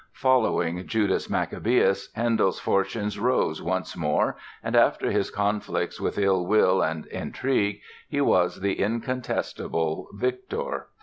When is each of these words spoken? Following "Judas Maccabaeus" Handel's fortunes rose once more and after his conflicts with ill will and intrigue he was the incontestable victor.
Following 0.13 0.87
"Judas 0.87 1.29
Maccabaeus" 1.29 2.09
Handel's 2.15 2.59
fortunes 2.59 3.19
rose 3.19 3.61
once 3.61 3.95
more 3.95 4.35
and 4.63 4.75
after 4.75 5.11
his 5.11 5.29
conflicts 5.29 6.01
with 6.01 6.17
ill 6.17 6.43
will 6.47 6.81
and 6.81 7.05
intrigue 7.05 7.81
he 8.09 8.19
was 8.19 8.61
the 8.61 8.79
incontestable 8.79 10.07
victor. 10.13 10.87